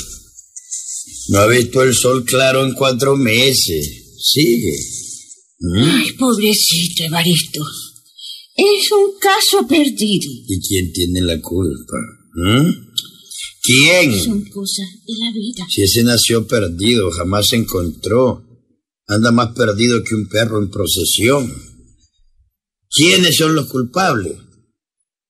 No 1.28 1.38
ha 1.38 1.46
visto 1.46 1.82
el 1.82 1.94
sol 1.94 2.24
claro 2.24 2.64
en 2.64 2.74
cuatro 2.74 3.16
meses. 3.16 4.02
Sigue. 4.18 4.76
¿Mm? 5.58 5.82
Ay, 5.82 6.12
pobrecito 6.12 7.04
Evaristo. 7.04 7.64
Es 8.56 8.92
un 8.92 9.18
caso 9.18 9.66
perdido. 9.66 10.30
¿Y 10.46 10.60
quién 10.60 10.92
tiene 10.92 11.22
la 11.22 11.40
culpa? 11.40 11.96
¿Mm? 12.34 12.70
¿Quién? 13.62 14.22
Son 14.22 14.44
cosas 14.50 14.86
de 15.06 15.14
la 15.18 15.32
vida. 15.32 15.66
Si 15.70 15.82
ese 15.82 16.04
nació 16.04 16.46
perdido, 16.46 17.10
jamás 17.10 17.46
se 17.48 17.56
encontró. 17.56 18.44
Anda 19.06 19.32
más 19.32 19.54
perdido 19.54 20.02
que 20.04 20.14
un 20.14 20.28
perro 20.28 20.62
en 20.62 20.70
procesión. 20.70 21.50
¿Quiénes 22.96 23.36
son 23.36 23.56
los 23.56 23.66
culpables? 23.66 24.34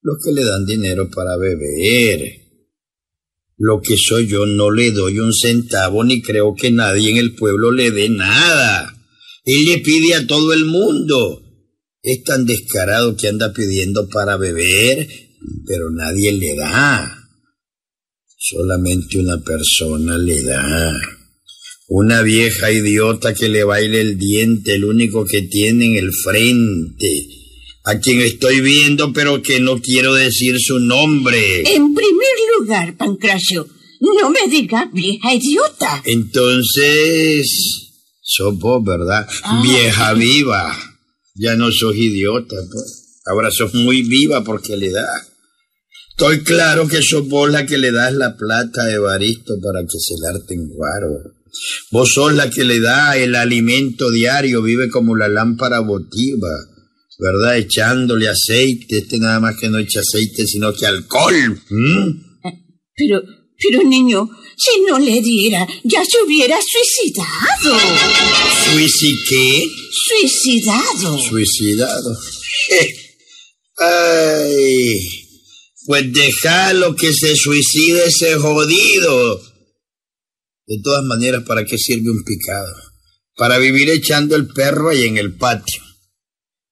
Los 0.03 0.19
que 0.23 0.33
le 0.33 0.45
dan 0.45 0.67
dinero 0.67 1.09
para 1.09 1.39
beber. 1.39 2.21
Lo 3.57 3.81
que 3.81 3.97
soy 3.97 4.27
yo 4.27 4.45
no 4.45 4.71
le 4.71 4.91
doy 4.91 5.19
un 5.19 5.33
centavo 5.33 6.05
ni 6.05 6.21
creo 6.21 6.55
que 6.55 6.71
nadie 6.71 7.11
en 7.11 7.17
el 7.17 7.35
pueblo 7.35 7.71
le 7.71 7.91
dé 7.91 8.11
nada. 8.11 8.95
Él 9.47 9.65
le 9.65 9.79
pide 9.79 10.15
a 10.15 10.27
todo 10.27 10.53
el 10.53 10.67
mundo. 10.67 11.43
Es 12.03 12.23
tan 12.23 12.45
descarado 12.45 13.17
que 13.17 13.29
anda 13.29 13.55
pidiendo 13.55 14.11
para 14.11 14.37
beber, 14.37 15.09
pero 15.67 15.91
nadie 15.91 16.33
le 16.33 16.57
da. 16.57 17.19
Solamente 18.37 19.19
una 19.19 19.39
persona 19.43 20.19
le 20.19 20.43
da. 20.43 20.93
Una 21.89 22.21
vieja 22.21 22.71
idiota 22.71 23.33
que 23.33 23.49
le 23.49 23.65
baile 23.65 24.03
el 24.03 24.19
diente, 24.19 24.75
el 24.75 24.85
único 24.85 25.25
que 25.25 25.41
tiene 25.41 25.87
en 25.87 25.97
el 25.97 26.13
frente. 26.13 27.44
A 27.85 27.99
quien 27.99 28.21
estoy 28.21 28.61
viendo, 28.61 29.13
pero 29.13 29.43
que 29.43 29.61
no 29.61 29.81
quiero 29.81 30.15
decir 30.15 30.57
su 30.59 30.79
nombre. 30.79 31.61
En 31.61 31.95
primer 31.95 32.37
lugar, 32.59 32.97
Pancracio, 32.97 33.69
no 34.01 34.31
me 34.31 34.49
digas 34.49 34.91
vieja 34.93 35.35
idiota. 35.35 36.03
Entonces, 36.05 37.47
sos 38.23 38.59
vos, 38.59 38.83
¿verdad? 38.85 39.29
Vieja 39.63 40.15
viva. 40.15 40.77
Ya 41.35 41.57
no 41.57 41.71
sos 41.73 41.95
idiota, 41.97 42.57
pues. 42.73 43.21
Ahora 43.27 43.51
sos 43.51 43.75
muy 43.75 44.03
viva 44.03 44.45
porque 44.45 44.77
le 44.77 44.91
da. 44.91 45.07
Estoy 46.11 46.45
claro 46.45 46.87
que 46.87 47.03
sos 47.03 47.29
vos 47.29 47.51
la 47.51 47.67
que 47.67 47.77
le 47.77 47.91
das 47.91 48.13
la 48.13 48.37
plata 48.37 48.83
a 48.85 48.93
Evaristo 48.93 49.55
para 49.61 49.81
que 49.83 49.99
se 49.99 50.15
larte 50.23 50.55
en 50.55 50.69
guaro. 50.69 51.09
Vos 51.91 52.13
sos 52.15 52.33
la 52.35 52.51
que 52.51 52.65
le 52.65 52.81
da 52.81 53.17
el 53.17 53.35
alimento 53.35 54.11
diario, 54.11 54.63
vive 54.63 54.91
como 54.91 55.17
la 55.17 55.29
lámpara 55.29 55.81
votiva, 55.81 56.51
¿verdad? 57.25 57.57
Echándole 57.57 58.29
aceite, 58.29 58.99
este 58.99 59.19
nada 59.19 59.41
más 59.41 59.57
que 59.59 59.71
no 59.71 59.79
echa 59.79 60.01
aceite, 60.01 60.47
sino 60.47 60.75
que 60.75 60.87
alcohol. 60.87 61.59
Pero, 62.97 63.23
pero 63.59 63.83
niño, 63.83 64.29
si 64.57 64.83
no 64.87 64.99
le 64.99 65.23
diera, 65.23 65.67
ya 65.85 66.05
se 66.05 66.23
hubiera 66.23 66.57
suicidado. 66.61 67.79
¿Suici 68.65 69.17
qué? 69.29 69.67
Suicidado. 69.91 71.19
Suicidado. 71.19 72.17
Ay, 73.79 74.99
pues 75.87 76.13
déjalo 76.13 76.95
que 76.95 77.13
se 77.13 77.35
suicide 77.37 78.05
ese 78.07 78.37
jodido. 78.37 79.41
De 80.67 80.77
todas 80.83 81.05
maneras, 81.05 81.43
¿para 81.47 81.65
qué 81.65 81.79
sirve 81.79 82.11
un 82.11 82.23
picado? 82.23 82.75
Para 83.37 83.59
vivir 83.59 83.89
echando 83.89 84.37
el 84.37 84.47
perro 84.49 84.91
ahí 84.91 85.05
en 85.05 85.17
el 85.19 85.37
patio. 85.37 85.84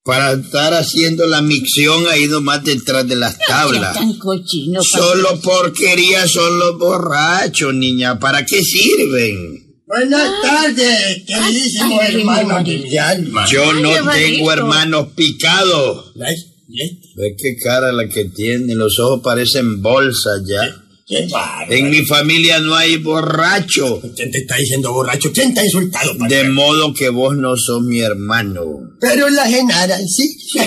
Para 0.04 0.32
estar 0.32 0.74
haciendo 0.74 1.26
la 1.26 1.42
micción 1.42 2.06
ahí 2.08 2.26
nomás 2.26 2.64
detrás 2.64 3.06
de 3.06 3.14
las 3.14 3.38
tablas. 3.38 3.94
tan 3.94 4.18
cochino. 4.18 4.80
Solo 4.82 5.40
porquería 5.40 6.26
son 6.26 6.58
los 6.58 6.76
borrachos, 6.76 7.72
niña. 7.72 8.18
¿Para 8.18 8.44
qué 8.44 8.62
sirven? 8.62 9.62
Buenas 9.86 10.42
tardes, 10.42 11.22
queridísimo 11.26 12.00
ay, 12.00 12.16
hermano 12.16 12.56
ay, 12.56 12.64
de 12.64 12.78
mi 12.78 12.96
alma. 12.96 13.46
Yo 13.46 13.70
Ay, 13.70 13.82
no 13.82 14.10
tengo 14.10 14.52
hermanos 14.52 15.08
picados. 15.14 16.12
¿Ves 16.16 17.34
qué 17.36 17.56
cara 17.62 17.92
la 17.92 18.08
que 18.08 18.24
tiene? 18.24 18.74
Los 18.74 18.98
ojos 18.98 19.20
parecen 19.22 19.82
bolsas 19.82 20.42
ya. 20.48 20.81
Qué. 21.12 21.28
En 21.68 21.90
mi 21.90 22.04
familia 22.06 22.58
no 22.60 22.74
hay 22.74 22.96
borracho. 22.96 24.00
¿Quién 24.16 24.30
te 24.30 24.38
está 24.38 24.56
diciendo 24.56 24.92
borracho? 24.94 25.30
¿Quién 25.30 25.52
te 25.52 25.60
ha 25.60 25.64
insultado? 25.64 26.16
padre? 26.16 26.36
De 26.36 26.48
modo 26.48 26.94
que 26.94 27.10
vos 27.10 27.36
no 27.36 27.54
sos 27.56 27.82
mi 27.82 28.00
hermano. 28.00 28.64
Pero 28.98 29.28
la 29.28 29.46
Genara, 29.46 29.98
sí. 29.98 30.34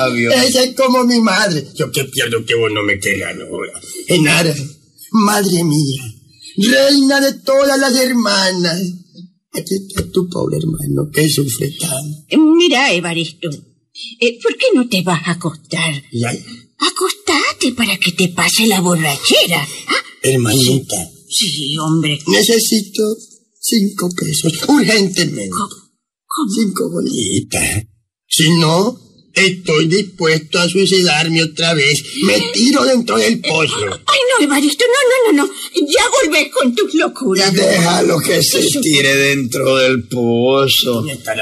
Adiós. 0.00 0.34
Esa 0.44 0.64
es 0.64 0.74
como 0.74 1.04
mi 1.04 1.20
madre. 1.20 1.68
Yo 1.76 1.90
que 1.92 2.02
pierdo 2.04 2.44
que 2.44 2.56
vos 2.56 2.70
no 2.72 2.82
me 2.82 2.98
quieras 2.98 3.36
ahora. 3.40 3.80
Genara, 4.08 4.54
madre 5.12 5.62
mía, 5.62 6.02
reina 6.56 7.20
de 7.20 7.34
todas 7.34 7.78
las 7.78 7.96
hermanas. 7.96 8.80
Aquí 9.52 9.74
está 9.88 10.02
tu 10.10 10.28
pobre 10.28 10.58
hermano 10.58 11.10
que 11.12 11.28
sufre 11.28 11.70
tanto. 11.78 12.38
Mira, 12.56 12.92
Evaristo, 12.92 13.48
eh, 14.20 14.38
¿por 14.42 14.56
qué 14.56 14.66
no 14.74 14.88
te 14.88 15.02
vas 15.02 15.22
a 15.26 15.32
acostar? 15.32 15.94
Y 16.10 16.24
ay, 16.24 16.44
Para 17.72 17.96
que 17.98 18.12
te 18.12 18.28
pase 18.28 18.66
la 18.66 18.80
borrachera. 18.80 19.66
¿Ah? 19.88 19.94
hermanita, 20.22 20.96
Sí, 21.28 21.76
hombre. 21.78 22.18
necesito 22.26 23.02
cinco 23.60 24.08
pesos, 24.16 24.52
urgentemente. 24.68 25.50
¿Cómo? 25.50 26.52
Cinco 26.52 26.90
bolitas. 26.90 27.84
Si 28.28 28.48
no, 28.58 28.98
estoy 29.32 29.86
dispuesto 29.86 30.58
a 30.58 30.68
suicidarme 30.68 31.42
otra 31.44 31.74
vez. 31.74 32.02
Me 32.24 32.40
tiro 32.52 32.84
dentro 32.84 33.16
del 33.18 33.40
pozo. 33.40 33.76
Ay, 34.06 34.18
no, 34.38 34.44
Evaristo, 34.44 34.84
no, 34.86 35.32
no, 35.32 35.42
no, 35.42 35.46
no. 35.46 35.52
Ya 35.74 36.02
volvés 36.22 36.50
con 36.52 36.74
tus 36.74 36.94
locuras. 36.94 37.52
Déjalo 37.52 38.18
que 38.20 38.42
se 38.42 38.60
tire 38.80 39.14
dentro 39.14 39.76
del 39.76 40.06
pozo. 40.08 41.02
¿Dónde 41.02 41.12
está 41.14 41.34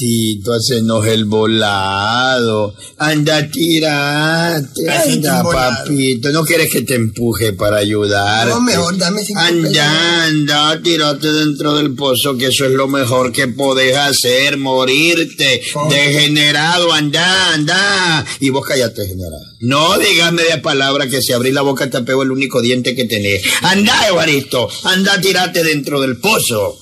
Evaristito, 0.00 0.54
hacenos 0.54 1.06
el 1.06 1.24
volado. 1.24 2.74
Anda, 2.98 3.48
tirate. 3.50 4.90
Anda, 4.90 5.42
papito. 5.42 6.30
¿No 6.30 6.44
quieres 6.44 6.70
que 6.70 6.82
te 6.82 6.94
empuje 6.94 7.52
para 7.52 7.78
ayudar? 7.78 8.48
No, 8.48 8.60
mejor 8.60 8.96
dame 8.96 9.22
cinco 9.24 9.40
pesos. 9.40 9.66
Anda, 9.66 10.24
anda, 10.24 10.82
tírate 10.82 11.32
dentro 11.32 11.74
del 11.76 11.94
pozo, 11.94 12.36
que 12.36 12.46
eso 12.46 12.64
es 12.64 12.72
lo 12.72 12.88
mejor 12.88 13.32
que 13.32 13.48
podés 13.48 13.96
hacer, 13.96 14.56
morirte. 14.56 15.62
¿Cómo? 15.72 15.90
Degenerado, 15.90 16.92
anda, 16.92 17.54
anda. 17.54 18.24
Y 18.40 18.50
vos 18.50 18.66
cállate, 18.66 19.06
general. 19.06 19.40
No 19.60 19.98
digas 19.98 20.32
media 20.32 20.62
palabra 20.62 21.08
que 21.08 21.20
si 21.20 21.32
abrís 21.32 21.52
la 21.52 21.62
boca 21.62 21.90
te 21.90 22.00
pego 22.02 22.22
el 22.22 22.30
único 22.30 22.60
diente 22.60 22.94
que 22.94 23.04
tenés. 23.04 23.42
Anda, 23.62 24.08
Evaristo, 24.08 24.68
anda, 24.84 25.20
tírate 25.20 25.62
dentro 25.62 26.00
del 26.00 26.18
pozo. 26.18 26.78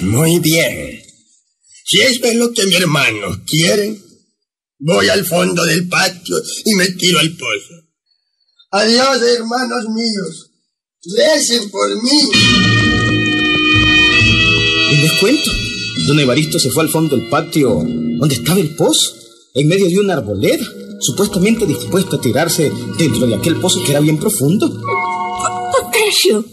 Muy 0.00 0.38
bien. 0.40 1.05
Si 1.88 2.00
esto 2.00 2.26
es 2.26 2.34
lo 2.34 2.52
que 2.52 2.66
mi 2.66 2.74
hermano 2.74 3.28
quieren, 3.46 4.02
voy 4.80 5.08
al 5.08 5.24
fondo 5.24 5.64
del 5.64 5.86
patio 5.88 6.36
y 6.64 6.74
me 6.74 6.90
tiro 6.90 7.20
al 7.20 7.30
pozo. 7.36 7.74
Adiós, 8.72 9.22
hermanos 9.22 9.84
míos. 9.94 10.50
Recen 11.16 11.70
por 11.70 11.88
mí. 12.02 12.20
Y 14.90 14.96
les 14.96 15.12
cuento. 15.20 15.48
Don 16.08 16.18
Evaristo 16.18 16.58
se 16.58 16.72
fue 16.72 16.82
al 16.82 16.88
fondo 16.88 17.16
del 17.16 17.28
patio 17.28 17.84
donde 18.18 18.34
estaba 18.34 18.58
el 18.58 18.74
pozo, 18.74 19.14
en 19.54 19.68
medio 19.68 19.88
de 19.88 20.00
una 20.00 20.14
arboleda, 20.14 20.66
supuestamente 21.00 21.66
dispuesto 21.66 22.16
a 22.16 22.20
tirarse 22.20 22.72
dentro 22.98 23.28
de 23.28 23.36
aquel 23.36 23.60
pozo 23.60 23.80
que 23.84 23.92
era 23.92 24.00
bien 24.00 24.18
profundo. 24.18 24.68
Pancracio. 25.72 26.44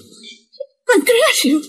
Pancracio. 0.86 1.60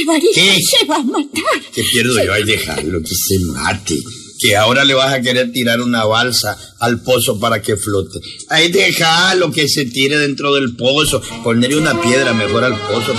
Evaristo 0.00 0.34
¿Qué? 0.34 0.60
se 0.78 0.84
va 0.86 0.96
a 0.96 1.02
matar. 1.02 1.60
Que 1.74 1.82
pierdo 1.82 2.22
yo, 2.24 2.32
ay, 2.32 2.44
dejarlo, 2.44 3.00
que 3.02 3.14
se 3.14 3.38
mate. 3.40 3.96
Que 4.38 4.56
ahora 4.56 4.84
le 4.84 4.94
vas 4.94 5.12
a 5.12 5.20
querer 5.20 5.52
tirar 5.52 5.80
una 5.80 6.04
balsa 6.04 6.58
al 6.80 7.00
pozo 7.02 7.38
para 7.38 7.62
que 7.62 7.76
flote. 7.76 8.18
Ay, 8.48 8.72
déjalo 8.72 9.52
que 9.52 9.68
se 9.68 9.84
tire 9.84 10.18
dentro 10.18 10.52
del 10.54 10.74
pozo. 10.74 11.22
Ponerle 11.44 11.76
una 11.76 12.00
piedra 12.00 12.32
mejor 12.32 12.64
al 12.64 12.76
pozo. 12.76 13.14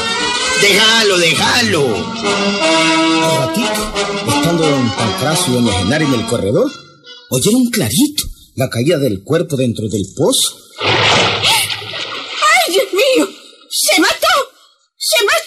Déjalo, 0.62 1.18
déjalo. 1.18 1.86
Al 1.86 3.38
ratito, 3.38 3.94
estando 4.28 4.70
don 4.70 4.90
Pancracio 4.96 5.60
y 5.62 5.68
Genara 5.72 6.04
en 6.04 6.14
el 6.14 6.26
corredor, 6.26 6.72
oyeron 7.30 7.66
clarito 7.72 8.24
la 8.56 8.70
caída 8.70 8.98
del 8.98 9.24
cuerpo 9.24 9.56
dentro 9.56 9.88
del 9.88 10.04
pozo. 10.16 10.58
¡Ay, 10.82 12.74
Dios 12.74 12.86
mío! 12.94 13.30
¡Se 13.70 14.02
mató! 14.02 14.23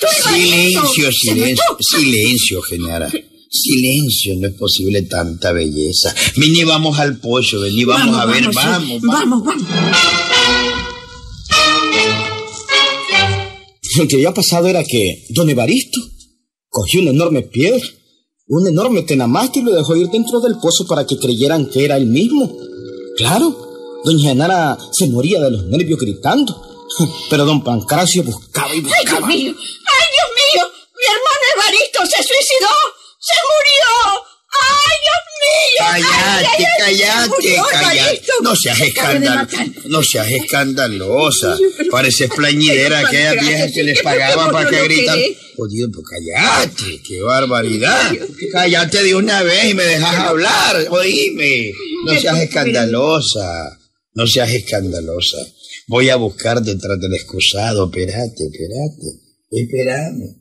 Silencio, 0.01 1.11
¡Se 1.11 1.13
silencio, 1.13 1.65
silencio, 1.81 2.63
Genara. 2.63 3.11
Silencio, 3.51 4.35
no 4.39 4.49
es 4.49 4.55
posible 4.55 5.03
tanta 5.03 5.53
belleza. 5.53 6.15
Vení, 6.37 6.65
vamos 6.65 6.99
al 6.99 7.19
pozo, 7.19 7.61
vení, 7.61 7.85
vamos, 7.85 8.17
a 8.17 8.27
ver, 8.27 8.45
vamos, 8.53 9.01
vamos. 9.01 9.03
Vamos, 9.03 9.45
vamos. 9.45 9.67
Lo 13.99 14.07
que 14.07 14.17
había 14.17 14.35
pasado 14.35 14.67
era 14.67 14.85
que 14.85 15.25
don 15.31 15.49
Evaristo 15.49 16.01
cogió 16.69 17.01
una 17.01 17.11
enorme 17.11 17.43
piedra, 17.43 17.81
un 18.49 18.67
enorme 18.69 19.03
tenamaste 19.03 19.61
y 19.61 19.63
lo 19.63 19.73
dejó 19.75 19.97
ir 19.97 20.09
dentro 20.09 20.41
del 20.41 20.59
pozo 20.59 20.87
para 20.87 21.07
que 21.07 21.17
creyeran 21.17 21.71
que 21.71 21.85
era 21.85 21.97
él 21.97 22.07
mismo. 22.07 22.55
Claro, 23.17 23.57
doña 24.05 24.29
Genara 24.31 24.77
se 24.93 25.09
moría 25.09 25.41
de 25.41 25.51
los 25.53 25.65
nervios 25.67 25.99
gritando, 25.99 26.61
pero 27.31 27.47
don 27.47 27.65
Pancracio 27.65 28.23
buscaba 28.23 28.75
y 28.75 28.79
¡Ay, 28.79 28.83
Dios 28.83 28.93
buscaba. 29.03 29.27
mío! 29.29 29.55
¡Ay, 30.07 30.13
Dios 30.17 30.31
mío! 30.41 30.73
¡Mi 30.95 31.07
hermano 31.07 31.45
Evaristo 31.55 32.01
se 32.07 32.23
suicidó! 32.23 32.75
¡Se 33.19 33.35
murió! 33.51 34.23
¡Ay, 34.59 34.95
Dios 35.05 35.23
mío! 35.43 35.87
¡Ay, 35.89 36.03
Cállate, 36.03 36.65
ay, 36.65 36.99
cállate, 36.99 37.29
murió 37.29 37.65
cállate. 37.71 37.99
Evaristo. 37.99 38.33
No 38.43 38.57
seas. 38.57 38.79
No 39.87 40.03
seas 40.03 40.31
escandalosa. 40.31 41.59
Pareces 41.91 42.31
plañidera 42.31 43.01
aquella 43.01 43.33
vieja 43.35 43.67
que 43.73 43.83
les 43.83 44.01
pagaba 44.03 44.51
para 44.53 44.71
que 44.71 44.83
gritan. 44.85 45.19
Jodido, 45.57 45.89
pues 45.93 46.07
cállate. 46.09 47.03
Qué 47.03 47.21
barbaridad. 47.23 48.13
Cállate 48.53 49.03
de 49.03 49.15
una 49.15 49.43
vez 49.43 49.71
y 49.71 49.75
me 49.75 49.85
dejas 49.85 50.19
hablar. 50.19 50.87
Oíme. 50.91 51.73
No 52.05 52.19
seas 52.19 52.39
escandalosa. 52.39 53.79
No 54.15 54.27
seas 54.27 54.51
escandalosa. 54.51 55.39
Voy 55.89 56.11
a 56.11 56.17
buscar 56.17 56.63
detrás 56.63 56.99
del 57.01 57.15
excusado. 57.15 57.87
Espérate, 57.87 58.45
espérate. 58.45 59.26
Espérame. 59.51 60.37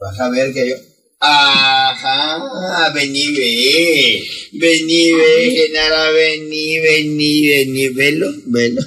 Vas 0.00 0.20
a 0.20 0.30
ver 0.30 0.52
que 0.52 0.68
yo... 0.68 0.76
Ajá, 1.20 2.92
vení, 2.94 3.26
ve. 3.32 4.20
Vení, 4.52 5.12
ve, 5.12 5.50
Genara, 5.50 6.12
vení, 6.12 6.78
vení, 6.78 7.48
vení, 7.48 7.88
velo, 7.88 8.32
velo. 8.46 8.82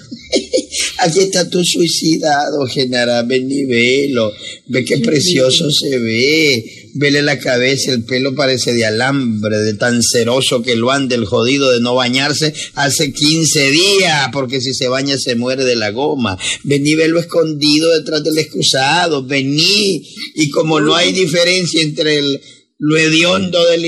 Aquí 1.00 1.20
está 1.20 1.50
tu 1.50 1.64
suicidado, 1.66 2.66
Genara, 2.68 3.24
vení, 3.24 3.66
velo. 3.66 4.32
Ve 4.70 4.86
qué 4.86 4.98
precioso 5.00 5.70
se 5.72 6.00
ve. 6.00 6.64
Vele 6.94 7.22
la 7.22 7.40
cabeza, 7.40 7.92
el 7.92 8.04
pelo 8.04 8.36
parece 8.36 8.74
de 8.74 8.86
alambre, 8.86 9.58
de 9.60 9.74
tan 9.76 10.02
ceroso 10.04 10.62
que 10.62 10.76
lo 10.76 10.92
anda 10.92 11.16
el 11.16 11.26
jodido 11.26 11.72
de 11.72 11.80
no 11.80 11.96
bañarse 11.96 12.54
hace 12.76 13.14
15 13.14 13.72
días, 13.72 14.30
porque 14.34 14.60
si 14.62 14.74
se 14.74 14.88
baña 14.88 15.18
se 15.18 15.36
muere 15.36 15.64
de 15.64 15.76
la 15.76 15.92
goma. 15.92 16.38
Vení, 16.64 16.96
velo 16.96 17.20
escondido 17.20 17.92
detrás 17.92 18.24
del 18.24 18.38
excusado, 18.38 19.24
vení. 19.26 20.04
Y 20.36 20.50
como 20.50 20.80
no 20.82 20.96
hay 20.96 21.14
diferencia 21.14 21.82
entre 21.82 22.18
el, 22.20 22.42
lo 22.80 22.98
hediondo 22.98 23.64
del, 23.68 23.82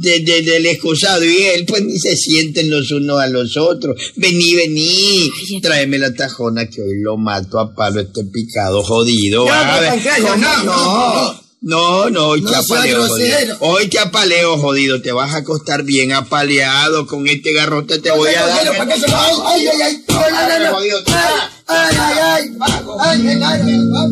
de- 0.00 0.20
de- 0.20 0.42
del 0.42 0.66
excusado 0.66 1.24
y 1.24 1.36
él, 1.42 1.66
pues 1.66 1.82
ni 1.84 1.98
se 1.98 2.16
sienten 2.16 2.70
los 2.70 2.90
unos 2.90 3.20
a 3.20 3.26
los 3.26 3.56
otros. 3.56 4.00
Vení, 4.16 4.54
vení, 4.54 5.30
tráeme 5.60 5.98
la 5.98 6.14
tajona 6.14 6.66
que 6.70 6.80
hoy 6.80 7.00
lo 7.02 7.16
mato 7.18 7.58
a 7.58 7.74
palo 7.74 8.00
este 8.00 8.24
picado 8.24 8.82
jodido. 8.82 9.44
No, 10.22 10.36
no, 10.36 10.64
no. 10.64 11.39
No, 11.62 12.08
no, 12.08 12.28
hoy 12.28 12.40
No 12.40 12.50
te 12.50 12.56
apaleo, 12.56 13.06
jodido. 13.06 13.56
Hoy 13.60 13.88
te 13.88 13.98
apaleo, 13.98 14.56
jodido. 14.56 15.02
Te 15.02 15.12
vas 15.12 15.34
a 15.34 15.38
acostar 15.38 15.82
bien 15.82 16.12
apaleado 16.12 17.06
con 17.06 17.28
este 17.28 17.52
garrote. 17.52 17.98
Te 17.98 18.10
voy 18.10 18.30
a 18.30 18.46
dar. 18.46 18.66
¡Ay, 19.46 19.66
ay! 19.66 20.04
¡No, 20.08 20.20
no, 20.30 20.58
no, 20.58 20.70
no! 20.70 20.78
¡Ay, 21.66 21.96
ay, 21.98 22.18
ay! 22.18 22.56
¡Ay, 23.00 23.28
ay, 23.28 23.42
ay! 23.42 23.60
ay. 23.62 24.10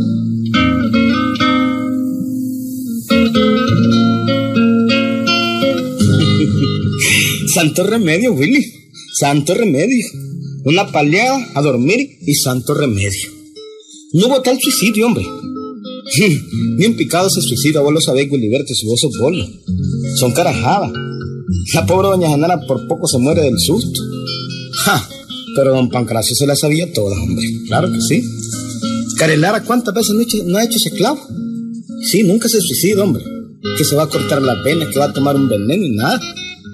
Santo 7.55 7.85
remedio, 7.85 8.35
Willy. 8.35 8.63
Santo 9.19 9.55
remedio. 9.55 10.07
Una 10.65 10.93
paleada 10.93 11.39
a 11.55 11.63
dormir 11.63 12.19
y 12.27 12.35
santo 12.35 12.75
remedio. 12.75 13.31
No 14.13 14.27
hubo 14.27 14.43
tal 14.43 14.59
suicidio, 14.61 15.07
hombre. 15.07 15.25
Ni 16.77 16.87
un 16.87 16.97
picado 16.97 17.29
se 17.31 17.41
suicida, 17.43 17.81
vos 17.81 17.93
lo 17.93 18.01
sabés, 18.01 18.31
Wiliberto, 18.31 18.75
si 18.75 18.87
vos 18.87 19.01
sos 19.01 19.13
bolo. 19.21 19.45
Son 20.17 20.33
carajadas. 20.33 20.91
La 21.75 21.87
pobre 21.87 22.09
doña 22.09 22.29
Genara 22.29 22.61
por 22.67 22.87
poco 22.89 23.07
se 23.07 23.19
muere 23.19 23.43
del 23.43 23.59
susto. 23.59 24.01
Ja, 24.85 25.07
pero 25.57 25.73
don 25.75 25.89
Pancracio 25.91 26.35
se 26.37 26.47
la 26.47 26.57
sabía 26.57 26.93
toda, 26.93 27.21
hombre. 27.23 27.47
Claro 27.67 27.91
que 27.93 28.01
sí. 28.01 28.23
Carelara, 29.17 29.65
¿cuántas 29.65 29.95
veces 29.95 30.15
no, 30.15 30.21
ha 30.21 30.23
hecho- 30.23 30.45
no 30.47 30.59
ha 30.59 30.65
hecho 30.65 30.77
ese 30.77 30.91
clavo? 30.97 31.19
Sí, 32.03 32.23
nunca 32.23 32.49
se 32.49 32.61
suicida, 32.61 33.03
hombre. 33.03 33.23
Que 33.77 33.85
se 33.85 33.97
va 33.97 34.05
a 34.05 34.09
cortar 34.09 34.41
la 34.43 34.63
pena, 34.63 34.89
que 34.91 34.99
va 34.99 35.07
a 35.07 35.13
tomar 35.13 35.37
un 35.37 35.49
veneno 35.49 35.85
y 35.85 35.91
nada. 35.97 36.21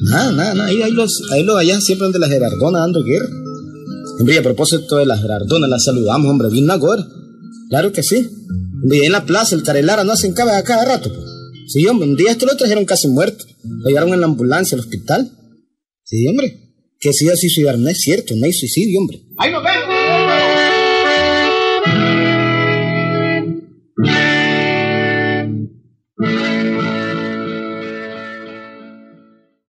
Nada, 0.03 0.33
nada, 0.33 0.55
nada. 0.55 0.69
Ahí, 0.69 0.83
ahí 0.83 0.93
los, 0.93 1.23
ahí 1.33 1.43
los 1.45 1.57
allá 1.57 1.81
siempre 1.81 2.05
donde 2.05 2.19
la 2.19 2.29
Gerardona 2.29 2.81
dando 2.81 3.03
guerra. 3.03 3.29
Hombre, 4.19 4.35
y 4.35 4.39
a 4.39 4.43
propósito 4.43 4.97
de 4.99 5.07
la 5.07 5.17
Gerardona, 5.17 5.67
la 5.67 5.79
saludamos, 5.79 6.31
hombre, 6.31 6.49
bien 6.51 6.71
agora. 6.71 7.05
Claro 7.71 7.91
que 7.93 8.03
sí 8.03 8.29
en 8.91 9.13
la 9.13 9.25
plaza, 9.25 9.55
el 9.55 9.63
Carelara, 9.63 10.05
no 10.05 10.13
hacen 10.13 10.35
cabe 10.35 10.53
a 10.53 10.63
cada 10.63 10.85
rato. 10.85 11.09
Pues. 11.09 11.25
Sí, 11.69 11.87
hombre, 11.87 12.09
un 12.09 12.17
día 12.17 12.33
esto 12.33 12.47
lo 12.47 12.57
trajeron 12.57 12.85
casi 12.85 13.09
muerto. 13.09 13.45
Lo 13.63 13.89
llevaron 13.89 14.13
en 14.13 14.21
la 14.21 14.27
ambulancia 14.27 14.77
al 14.77 14.81
hospital. 14.81 15.31
Sí, 16.05 16.27
hombre. 16.29 16.61
Que 17.01 17.13
si 17.13 17.25
iba 17.25 17.35
a 17.35 17.37
suicidar, 17.37 17.79
no 17.79 17.89
es 17.89 17.99
cierto, 17.99 18.35
no 18.37 18.45
hay 18.45 18.53
suicidio, 18.53 19.01
hombre. 19.01 19.23
¡Ahí 19.39 19.51
nos 19.51 19.63
vemos! 19.63 20.15